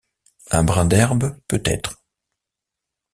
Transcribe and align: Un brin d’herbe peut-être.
Un 0.49 0.63
brin 0.63 0.85
d’herbe 0.85 1.37
peut-être. 1.47 2.01